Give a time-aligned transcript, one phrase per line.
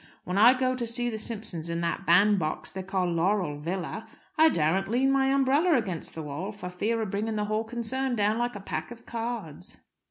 [0.23, 4.49] When I go to see the Simpsons in that bandbox they call Laurel Villa, I
[4.49, 8.39] daren't lean my umbrella against the wall, for fear of bringing the whole concern down
[8.39, 9.77] like a pack of cards."